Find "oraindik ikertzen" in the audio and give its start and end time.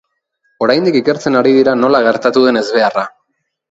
0.67-1.39